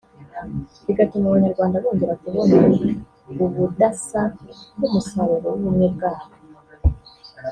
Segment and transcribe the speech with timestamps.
[0.85, 2.57] bigatuma Abanyarwanda bongera kubona
[3.43, 4.21] ubudasa
[4.77, 6.29] nk’umusaruro w’ubumwe bwabo